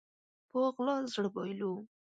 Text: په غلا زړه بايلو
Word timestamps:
په 0.51 0.59
غلا 0.75 0.95
زړه 1.13 1.29
بايلو 1.35 1.73